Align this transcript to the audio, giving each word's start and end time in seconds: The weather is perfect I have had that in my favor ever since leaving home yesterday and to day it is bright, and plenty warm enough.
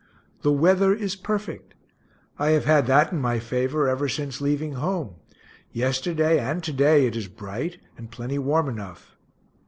The 0.41 0.51
weather 0.51 0.95
is 0.95 1.15
perfect 1.15 1.75
I 2.39 2.47
have 2.57 2.65
had 2.65 2.87
that 2.87 3.11
in 3.11 3.21
my 3.21 3.37
favor 3.37 3.87
ever 3.87 4.09
since 4.09 4.41
leaving 4.41 4.73
home 4.73 5.17
yesterday 5.71 6.39
and 6.39 6.63
to 6.63 6.73
day 6.73 7.05
it 7.05 7.15
is 7.15 7.27
bright, 7.27 7.77
and 7.97 8.09
plenty 8.09 8.39
warm 8.39 8.67
enough. 8.67 9.15